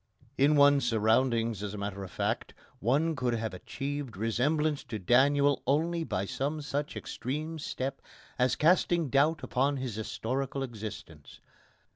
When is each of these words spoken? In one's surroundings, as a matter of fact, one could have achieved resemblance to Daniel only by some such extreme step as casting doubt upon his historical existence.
In 0.35 0.55
one's 0.55 0.83
surroundings, 0.87 1.61
as 1.61 1.75
a 1.75 1.77
matter 1.77 2.03
of 2.03 2.09
fact, 2.09 2.55
one 2.79 3.15
could 3.15 3.35
have 3.35 3.53
achieved 3.53 4.17
resemblance 4.17 4.83
to 4.85 4.97
Daniel 4.97 5.61
only 5.67 6.03
by 6.03 6.25
some 6.25 6.59
such 6.63 6.95
extreme 6.97 7.59
step 7.59 8.01
as 8.39 8.55
casting 8.55 9.09
doubt 9.11 9.43
upon 9.43 9.77
his 9.77 9.93
historical 9.93 10.63
existence. 10.63 11.39